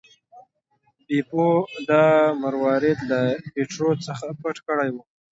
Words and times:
بیپو 1.07 1.45
دا 1.89 2.03
مروارید 2.41 2.99
له 3.11 3.19
پیټرو 3.51 3.89
څخه 4.05 4.25
پټ 4.41 4.55
کړی 4.67 4.89
و. 4.91 4.95